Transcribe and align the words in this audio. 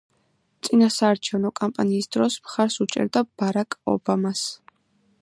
წინასაარჩევნო 0.67 1.51
კამპანიის 1.59 2.11
დროს 2.17 2.39
მხარს 2.47 2.81
უჭერდა 2.87 3.27
ბარაკ 3.43 3.79
ობამას. 3.97 4.47